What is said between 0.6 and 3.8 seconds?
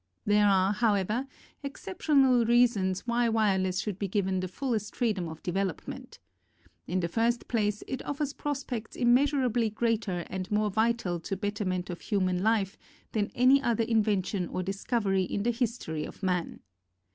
however, exceptional reasons why wire less